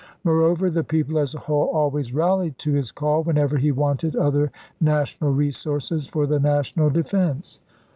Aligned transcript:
Moreover, 0.23 0.71
the 0.71 0.83
people 0.83 1.19
as 1.19 1.35
a 1.35 1.39
whole 1.41 1.67
always 1.69 2.11
rallied 2.11 2.57
to 2.57 2.73
his 2.73 2.91
call 2.91 3.21
whenever 3.21 3.57
he 3.59 3.71
wanted 3.71 4.15
other 4.15 4.51
national 4.79 5.31
resources 5.31 6.07
for 6.07 6.25
the 6.25 6.39
national 6.39 6.89
defence. 6.89 7.61